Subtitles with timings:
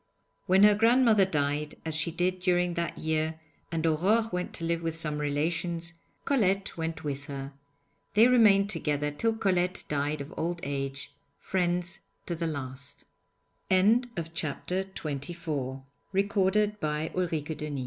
[0.47, 3.39] When her grandmother died, as she did during that year,
[3.71, 5.93] and Aurore went to live with some relations,
[6.25, 7.53] Colette went with her.
[8.15, 13.05] They remained together till Colette died of old age, friends to the last.
[13.69, 14.09] [Illustration:
[14.97, 15.83] AURORE
[16.15, 17.11] RESCUED BY